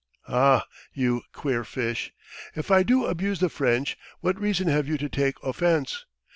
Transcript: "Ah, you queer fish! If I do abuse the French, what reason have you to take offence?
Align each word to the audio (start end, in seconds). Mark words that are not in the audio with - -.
"Ah, 0.29 0.65
you 0.95 1.21
queer 1.31 1.63
fish! 1.63 2.11
If 2.55 2.71
I 2.71 2.81
do 2.81 3.05
abuse 3.05 3.39
the 3.39 3.49
French, 3.49 3.95
what 4.19 4.41
reason 4.41 4.67
have 4.67 4.87
you 4.87 4.97
to 4.97 5.07
take 5.09 5.35
offence? 5.43 6.07